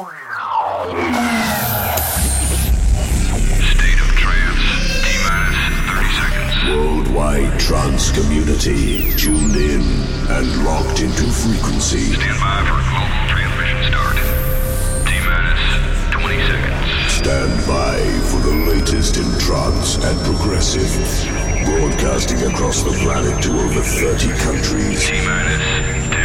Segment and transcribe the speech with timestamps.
[0.00, 0.16] State
[4.00, 4.64] of trance.
[5.04, 5.60] T minus
[5.92, 6.56] 30 seconds.
[6.72, 9.82] Worldwide trance community tuned in
[10.32, 12.14] and locked into frequency.
[12.16, 14.16] Stand by for global transmission start.
[15.04, 15.60] T minus
[16.16, 17.12] 20 seconds.
[17.12, 18.00] Stand by
[18.32, 20.88] for the latest in trance and progressive.
[21.66, 25.06] Broadcasting across the planet to over 30 countries.
[25.06, 26.19] T minus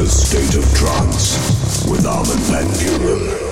[0.00, 1.36] a state of trance
[1.88, 3.47] with Armin Van Buuren.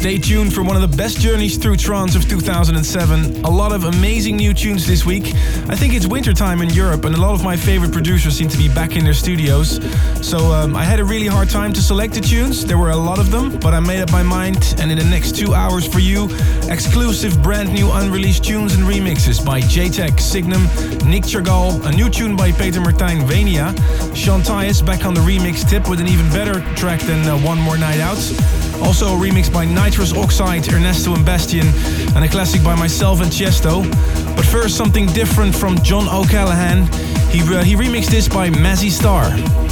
[0.00, 3.44] Stay tuned for one of the best journeys through trance of 2007.
[3.44, 5.26] A lot of amazing new tunes this week.
[5.68, 8.56] I think it's wintertime in Europe, and a lot of my favorite producers seem to
[8.56, 9.78] be back in their studios.
[10.26, 12.64] So um, I had a really hard time to select the tunes.
[12.64, 14.74] There were a lot of them, but I made up my mind.
[14.78, 16.30] And in the next two hours for you,
[16.70, 20.62] exclusive brand new unreleased tunes and remixes by JTech, Signum,
[21.10, 23.74] Nic Chagall, a new tune by Peter Martijn Wijnia,
[24.16, 27.58] Sean Tyas back on the remix tip with an even better track than uh, One
[27.60, 28.59] More Night Out.
[28.82, 31.66] Also a remix by Nitrous Oxide, Ernesto and Bastian,
[32.14, 33.84] and a classic by myself and Tiësto.
[34.36, 36.86] But first, something different from John O'Callaghan.
[37.30, 39.69] He, uh, he remixed this by Mazzy Star.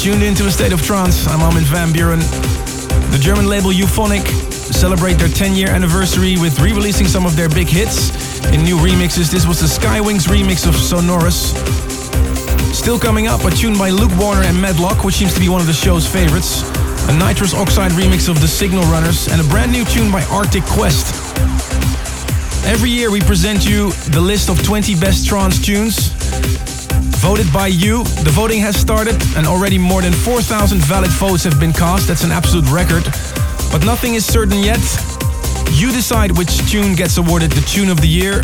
[0.00, 1.26] Tuned into a state of trance.
[1.26, 2.20] I'm Armin van Buuren.
[3.12, 4.26] The German label Euphonic
[4.72, 8.08] celebrate their 10 year anniversary with re releasing some of their big hits
[8.46, 9.30] in new remixes.
[9.30, 11.52] This was the Skywings remix of Sonorous.
[12.74, 15.60] Still coming up, a tune by Luke Warner and Medlock, which seems to be one
[15.60, 16.62] of the show's favorites.
[17.10, 20.64] A nitrous oxide remix of the Signal Runners, and a brand new tune by Arctic
[20.64, 21.12] Quest.
[22.64, 26.09] Every year we present you the list of 20 best trance tunes
[27.20, 28.02] voted by you.
[28.24, 32.08] The voting has started and already more than 4,000 valid votes have been cast.
[32.08, 33.04] That's an absolute record.
[33.70, 34.80] But nothing is certain yet.
[35.72, 38.40] You decide which tune gets awarded the tune of the year.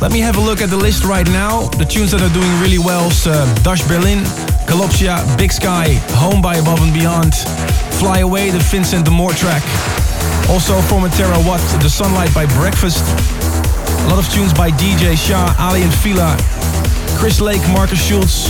[0.00, 1.68] Let me have a look at the list right now.
[1.78, 4.24] The tunes that are doing really well uh, Dash Berlin,
[4.66, 7.34] Galopsia, Big Sky, Home by Above and Beyond,
[8.02, 9.62] Fly Away, the Vincent de Moor track.
[10.50, 13.02] Also Formentera What, The Sunlight by Breakfast.
[14.02, 16.36] A lot of tunes by DJ Shah, Ali and Fila,
[17.18, 18.48] Chris Lake, Markus Schulz,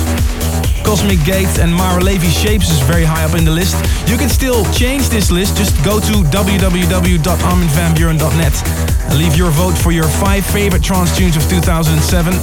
[0.84, 3.76] Cosmic Gate, and Maor Levi Shapes is very high up in the list.
[4.06, 5.56] You can still change this list.
[5.56, 8.62] Just go to www.arminvanbuuren.net
[9.08, 12.34] and leave your vote for your five favorite trance tunes of 2007.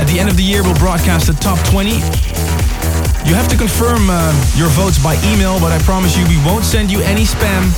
[0.00, 1.90] At the end of the year, we'll broadcast the top 20.
[3.28, 6.64] You have to confirm uh, your votes by email, but I promise you we won't
[6.64, 7.70] send you any spam.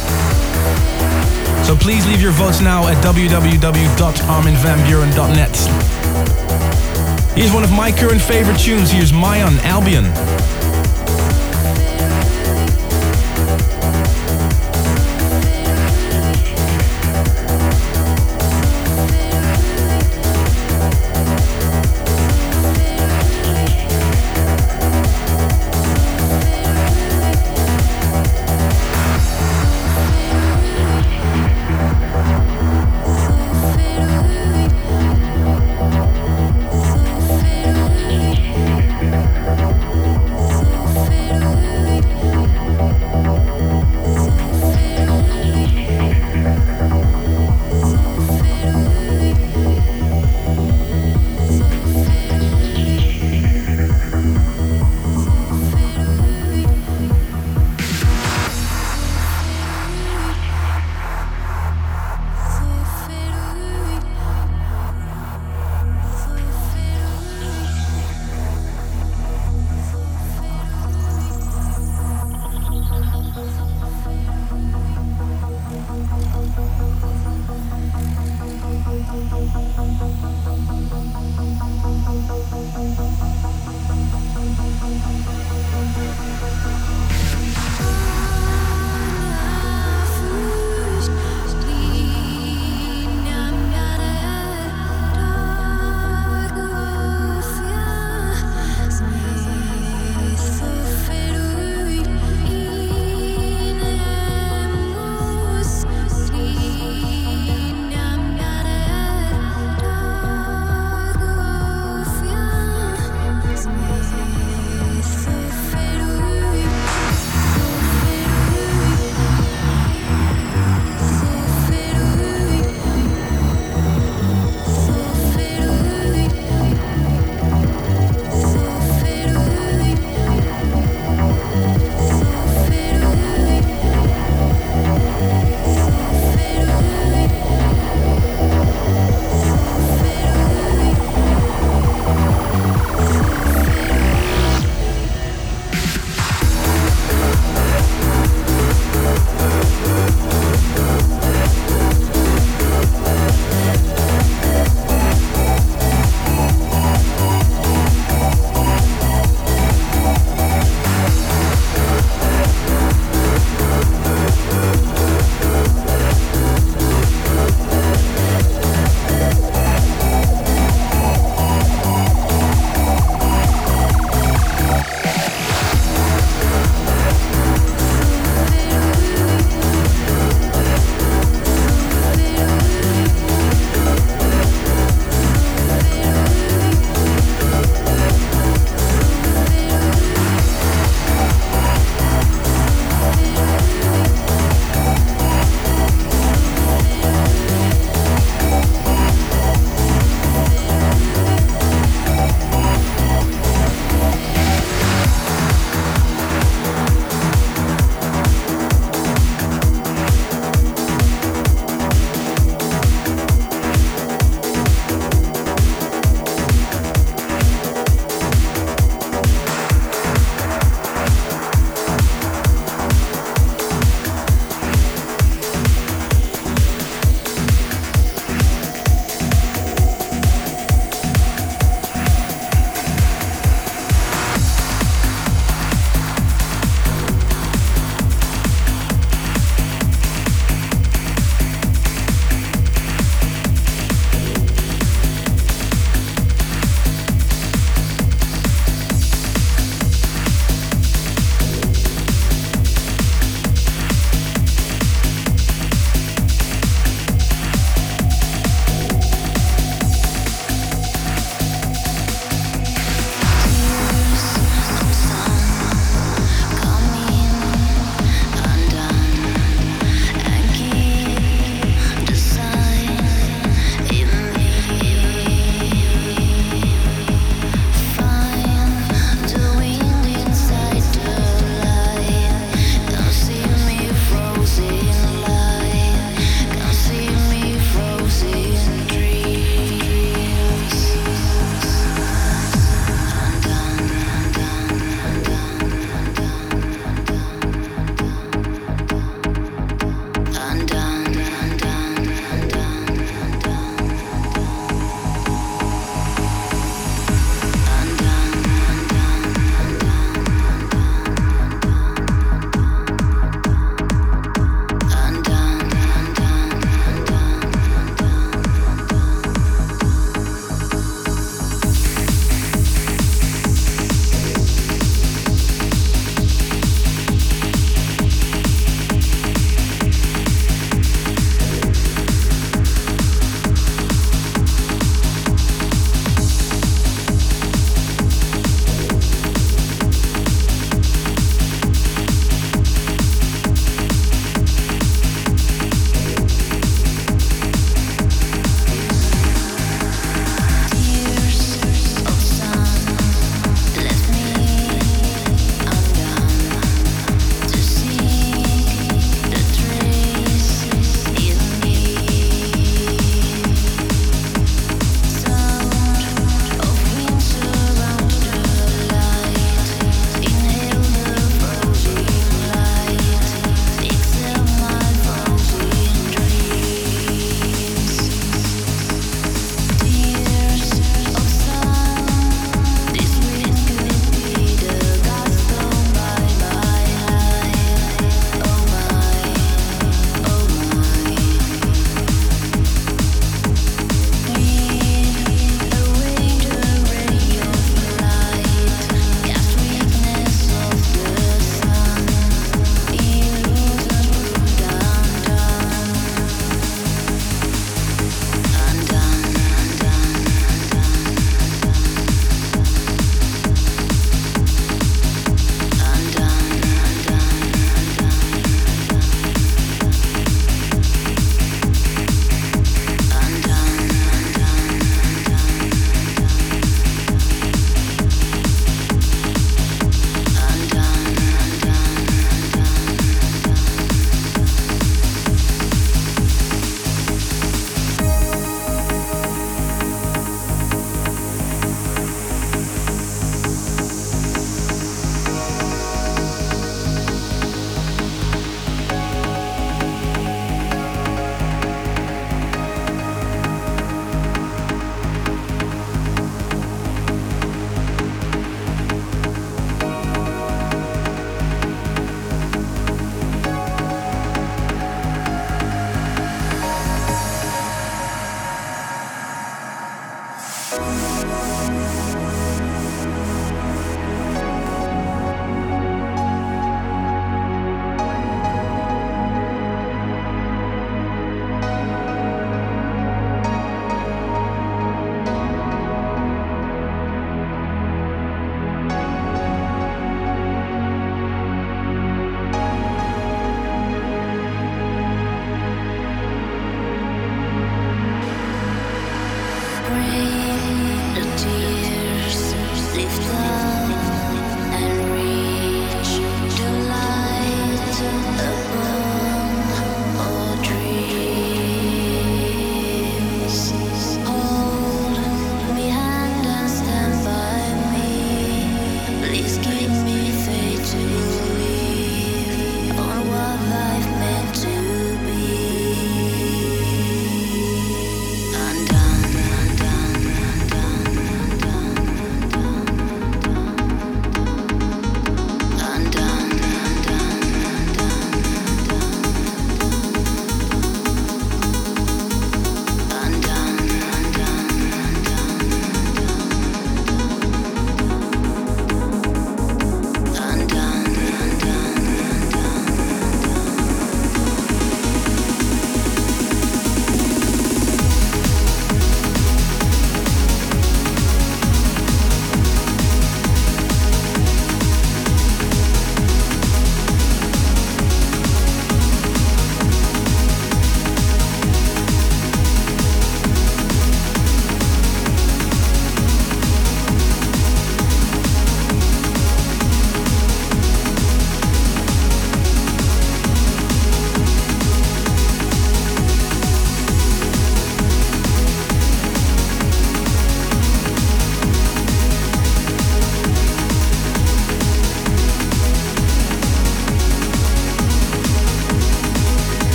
[1.67, 5.94] So please leave your votes now at www.arminvanbuuren.net.
[7.35, 8.93] Here's one of my current favorite tunes.
[8.93, 10.05] Here's Mayan Albion.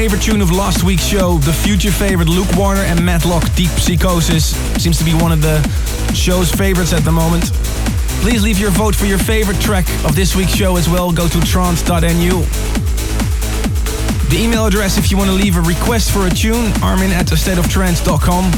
[0.00, 4.56] Favorite tune of last week's show, the future favorite Luke Warner and Matlock Deep Psychosis.
[4.82, 5.60] Seems to be one of the
[6.14, 7.52] show's favorites at the moment.
[8.22, 11.12] Please leave your vote for your favorite track of this week's show as well.
[11.12, 12.30] Go to trance.nu.
[14.30, 17.26] The email address if you want to leave a request for a tune, armin at
[17.26, 18.52] astateoftrance.com.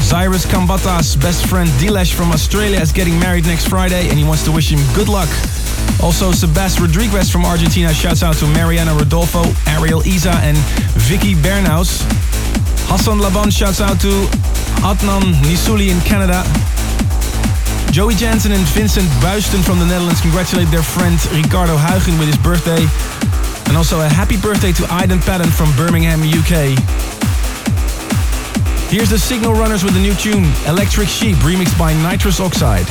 [0.00, 4.42] Cyrus Kambata's best friend Dilesh from Australia is getting married next Friday and he wants
[4.44, 5.28] to wish him good luck.
[6.02, 10.56] Also, Sebastian Rodriguez from Argentina shouts out to Mariana Rodolfo, Ariel Isa, and
[11.08, 12.02] Vicky Bernaus.
[12.88, 14.10] Hassan Laban shouts out to
[14.84, 16.44] Adnan Nisuli in Canada.
[17.90, 22.38] Joey Jansen and Vincent Buisten from the Netherlands congratulate their friend Ricardo Huigen with his
[22.38, 22.84] birthday.
[23.68, 26.76] And also a happy birthday to Aiden Patton from Birmingham, UK.
[28.90, 32.86] Here's the Signal Runners with a new tune, Electric Sheep, remixed by Nitrous Oxide.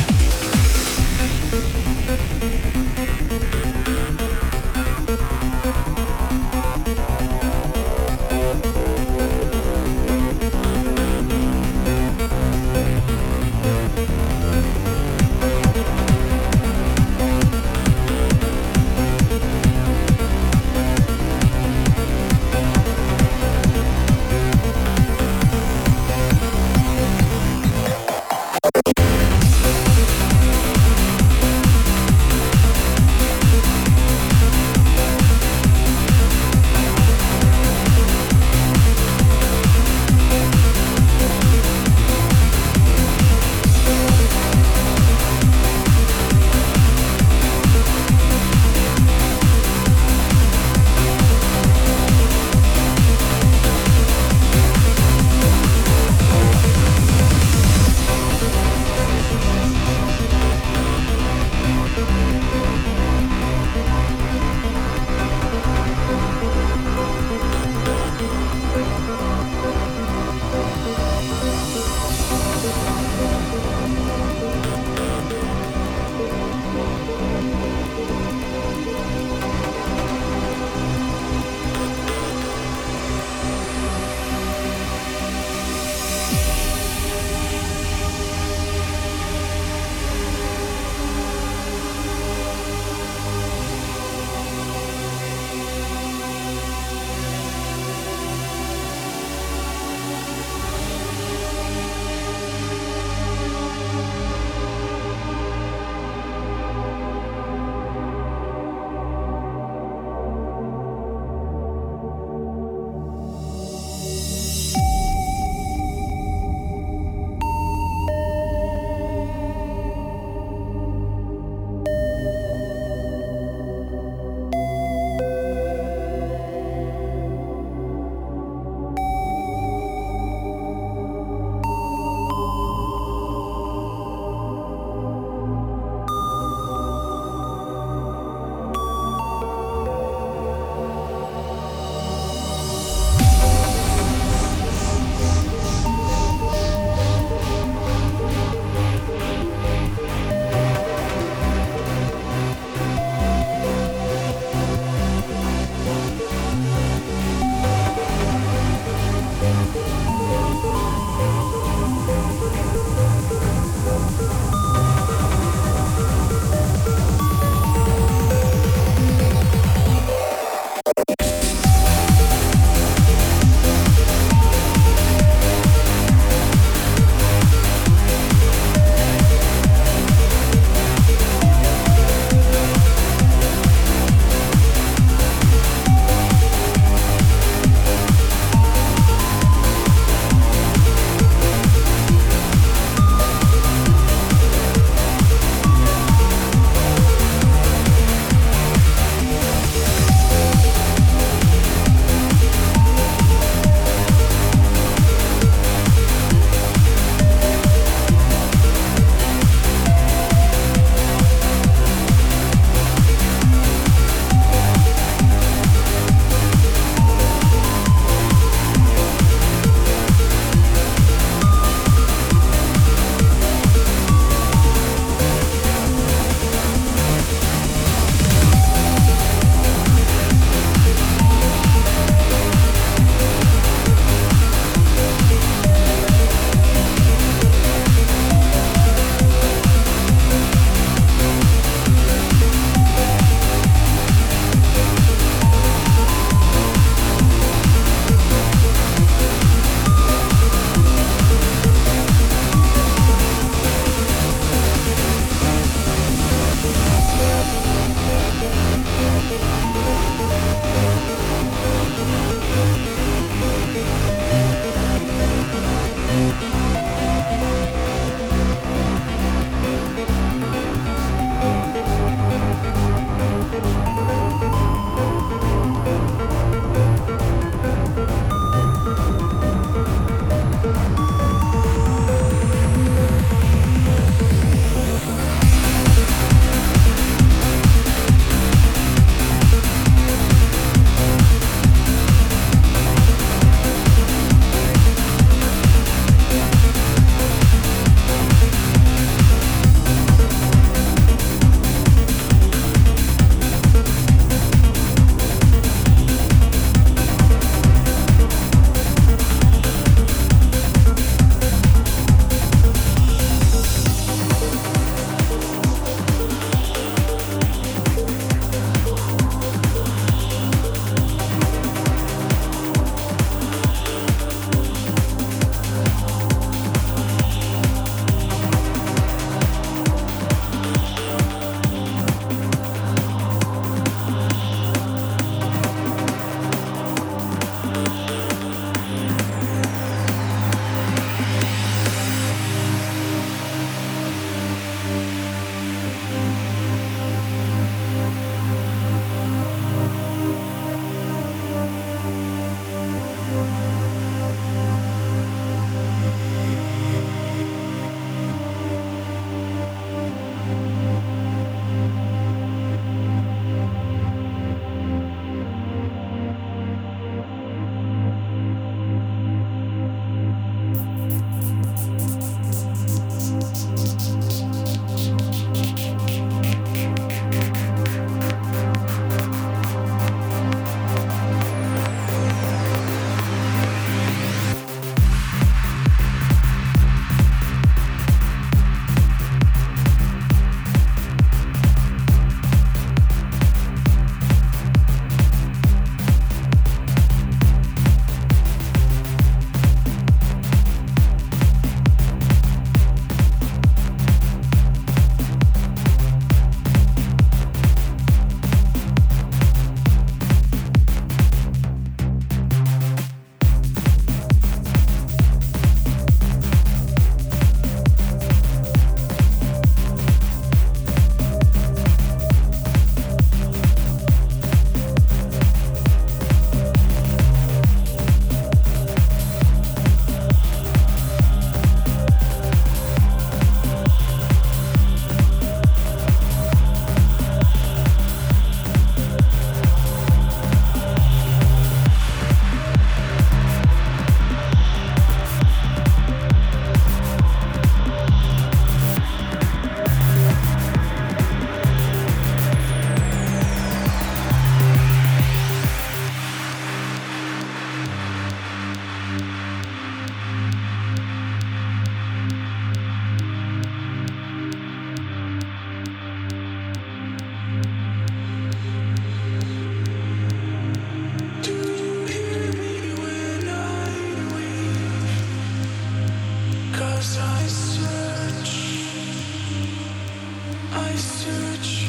[480.76, 481.83] I search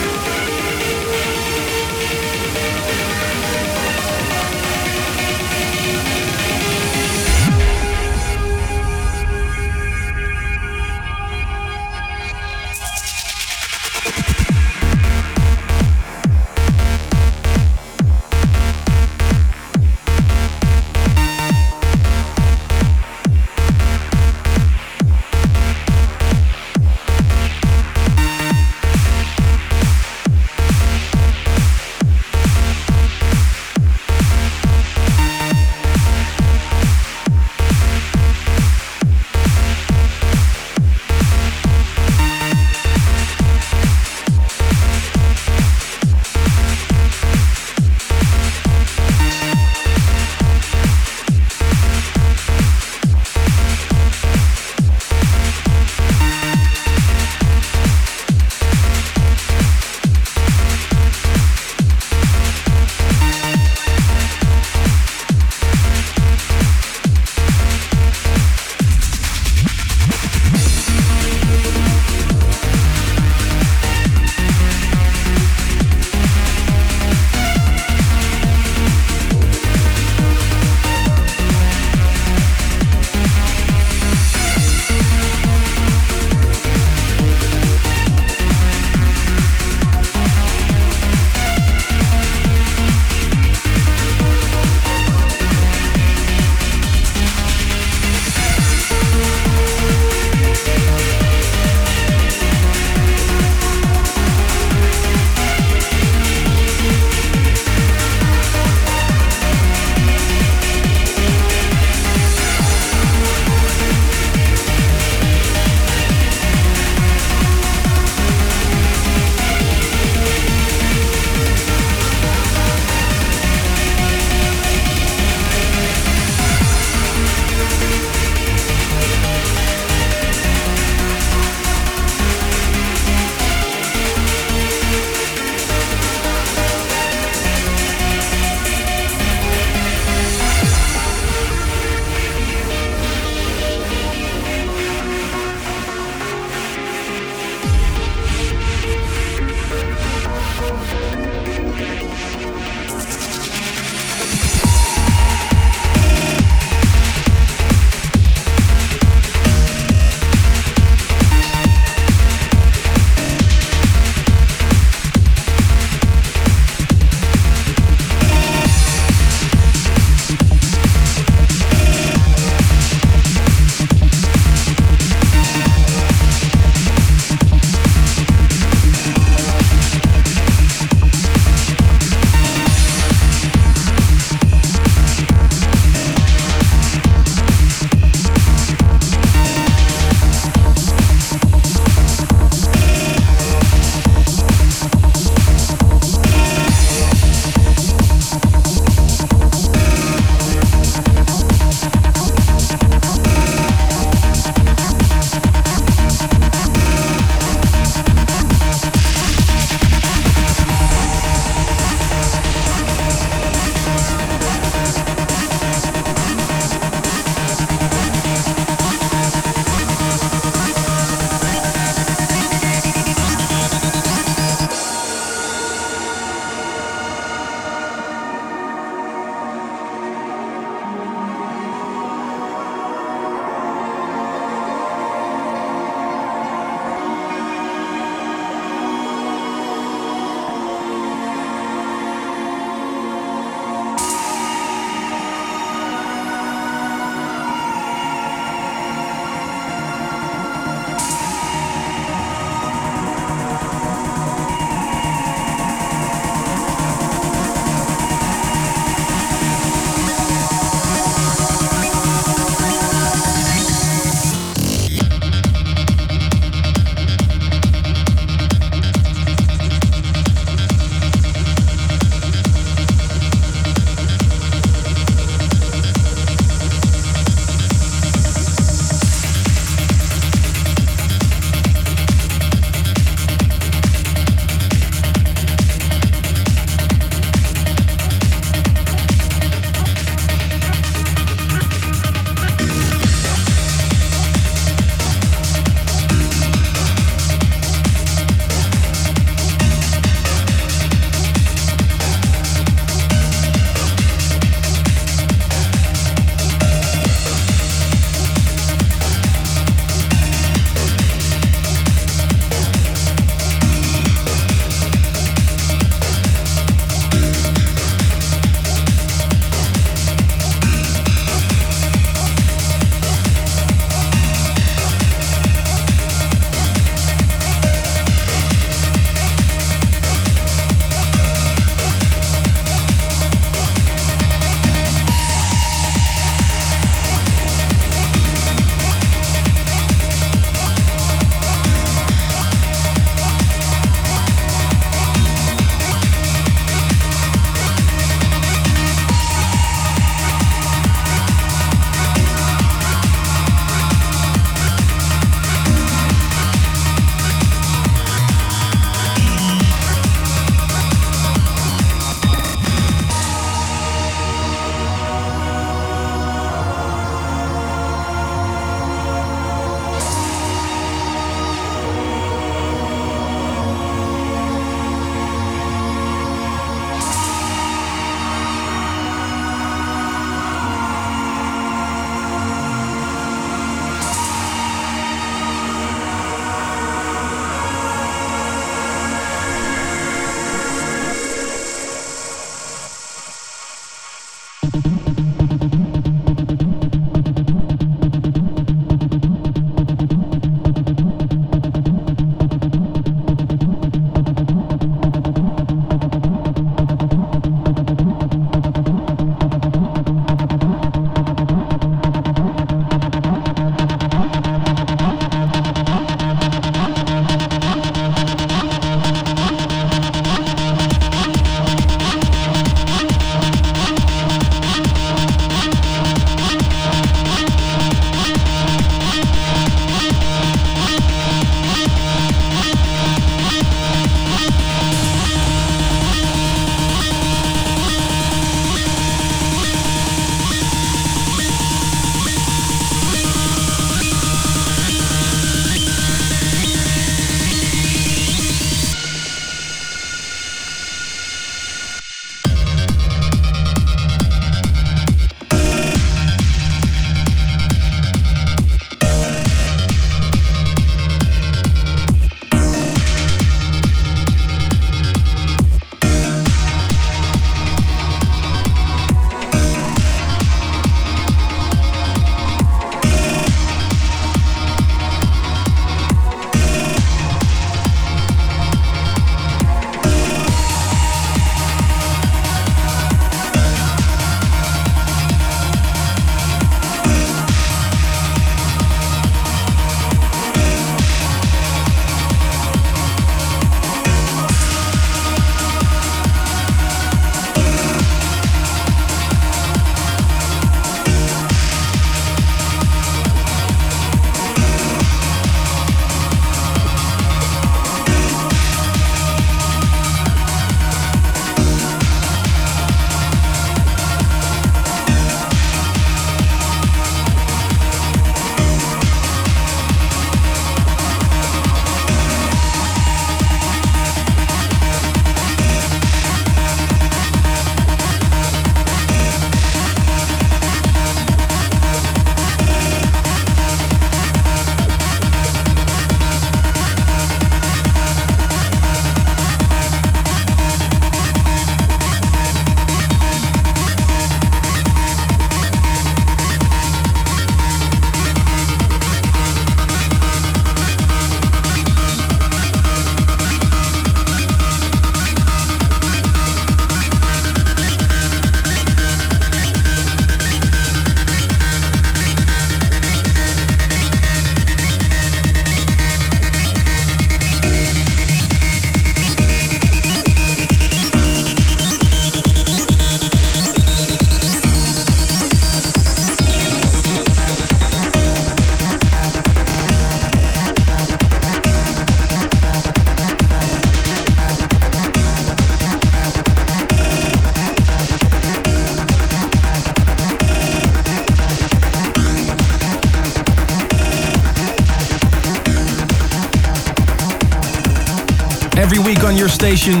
[599.60, 600.00] station,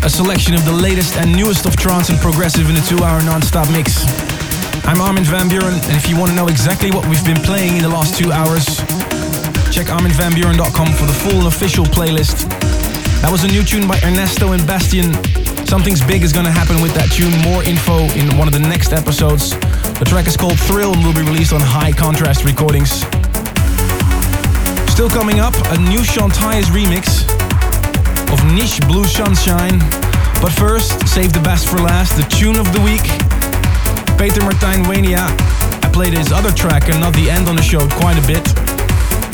[0.00, 3.68] a selection of the latest and newest of trance and progressive in a two-hour non-stop
[3.70, 4.00] mix.
[4.88, 7.76] I'm Armin van Buuren, and if you want to know exactly what we've been playing
[7.76, 8.64] in the last two hours,
[9.68, 12.48] check arminvanbuuren.com for the full official playlist.
[13.20, 15.12] That was a new tune by Ernesto and Bastian.
[15.68, 17.36] Something's big is gonna happen with that tune.
[17.44, 19.50] More info in one of the next episodes.
[20.00, 23.04] The track is called Thrill and will be released on High Contrast Recordings.
[24.88, 27.23] Still coming up, a new Sean Tyas remix
[28.54, 29.78] Niche Blue Sunshine.
[30.40, 33.02] But first, save the best for last, the tune of the week.
[34.16, 35.26] Peter Martijn Wijnia.
[35.82, 38.46] I played his other track and not the end on the show quite a bit.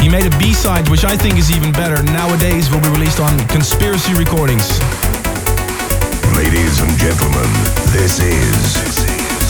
[0.00, 2.02] He made a B-side, which I think is even better.
[2.02, 4.80] Nowadays will be released on Conspiracy Recordings.
[6.32, 7.50] Ladies and gentlemen,
[7.92, 8.74] this is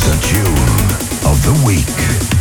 [0.03, 2.40] the tune of the week.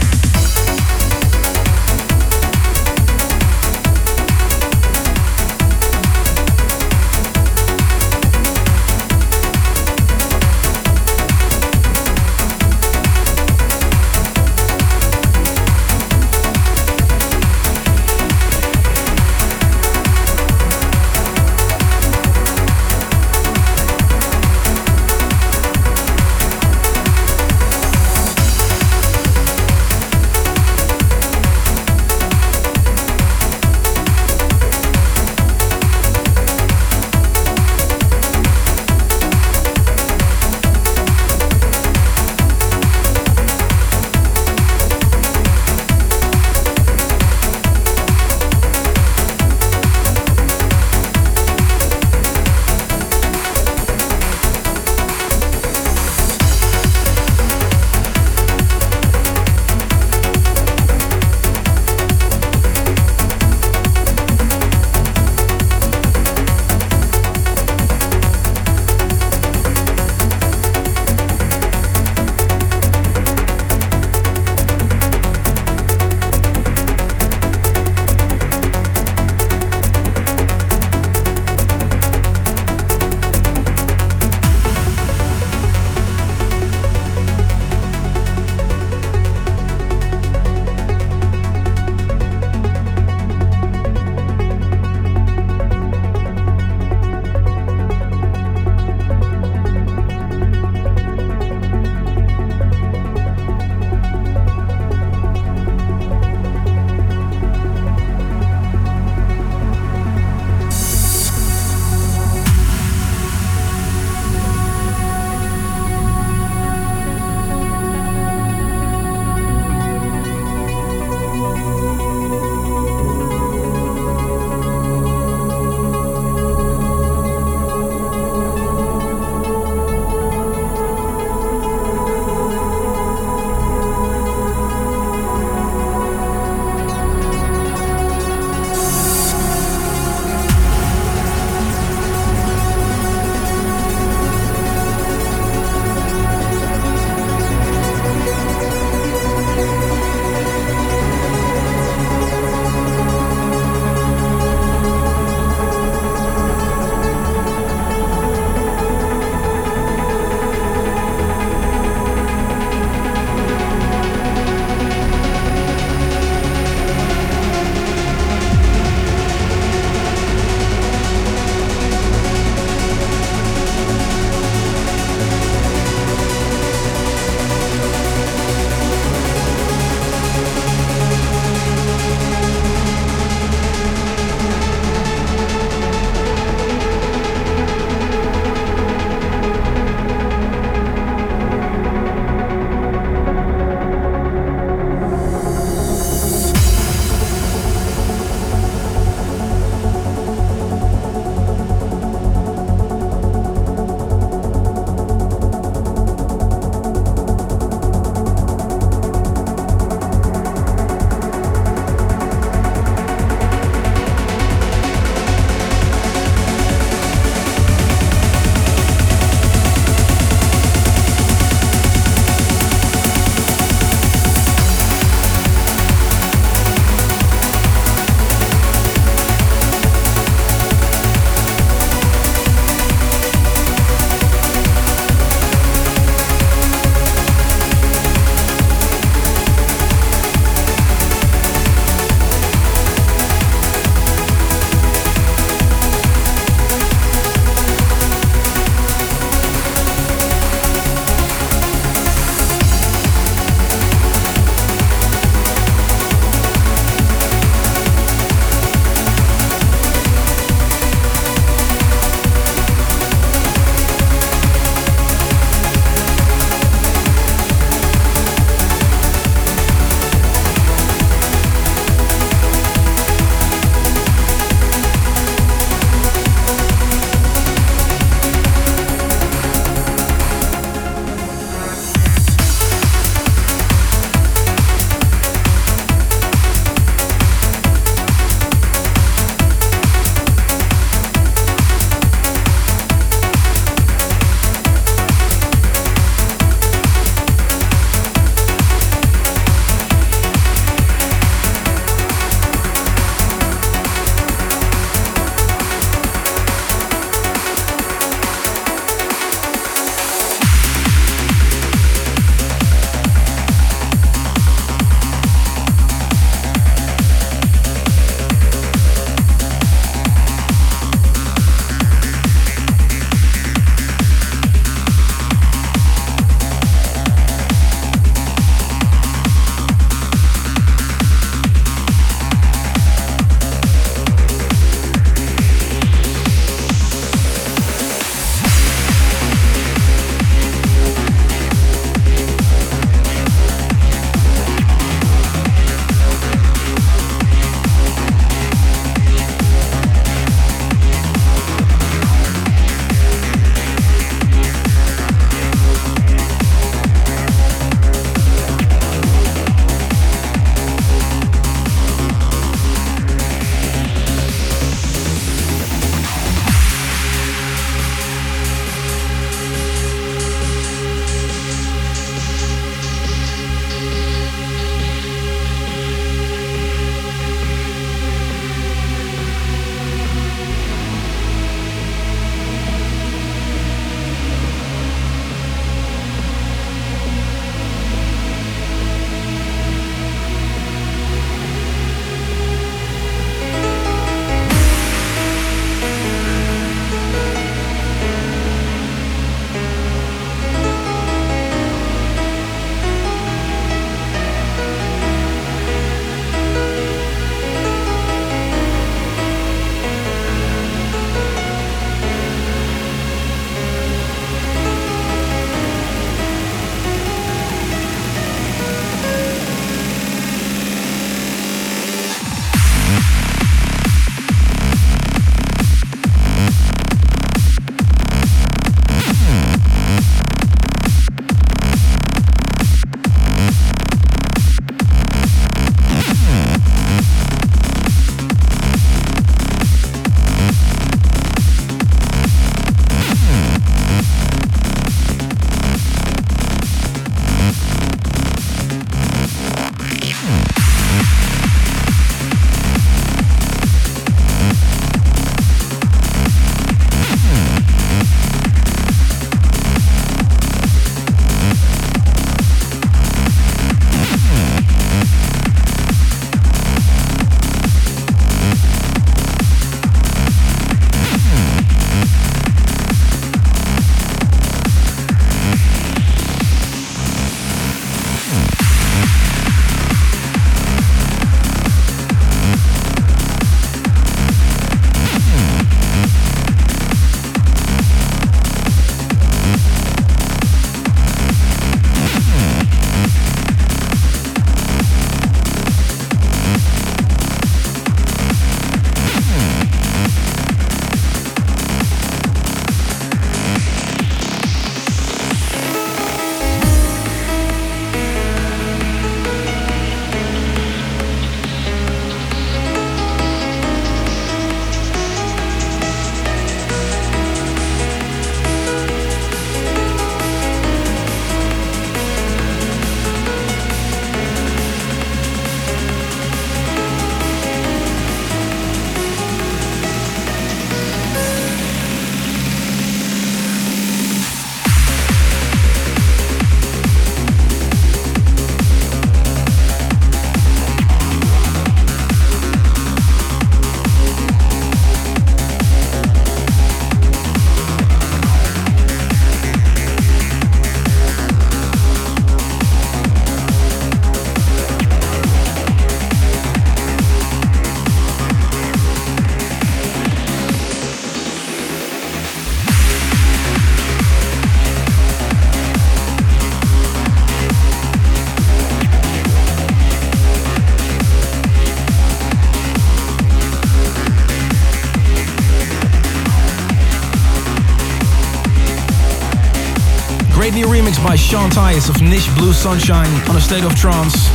[581.30, 584.34] Sean Tyas of Niche Blue Sunshine on a State of Trance.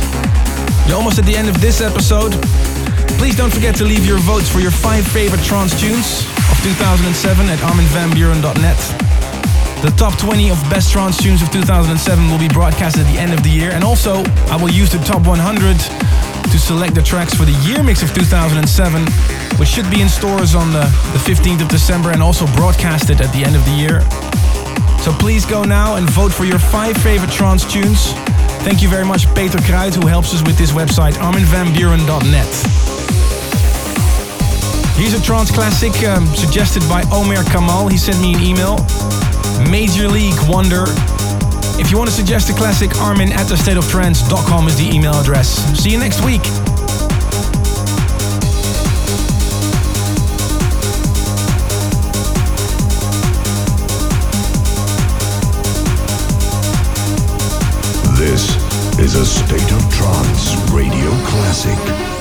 [0.87, 2.31] You're almost at the end of this episode.
[3.19, 7.51] Please don't forget to leave your votes for your five favorite trance tunes of 2007
[7.51, 8.79] at arminvanbuuren.net.
[9.83, 13.33] The top 20 of best trance tunes of 2007 will be broadcast at the end
[13.33, 15.35] of the year, and also I will use the top 100
[16.47, 18.63] to select the tracks for the year mix of 2007,
[19.59, 23.33] which should be in stores on the, the 15th of December and also broadcasted at
[23.35, 23.99] the end of the year.
[25.05, 28.13] So please go now and vote for your five favorite trance tunes.
[28.65, 32.47] Thank you very much, Peter Kruid, who helps us with this website, arminvanbuuren.net.
[34.97, 37.87] Here's a trance classic um, suggested by Omer Kamal.
[37.87, 38.77] He sent me an email.
[39.69, 40.85] Major League Wonder.
[41.79, 45.49] If you want to suggest a classic, armin at thestateoftrance.com is the email address.
[45.79, 46.41] See you next week.
[59.05, 62.14] Is a State of Trance radio classic.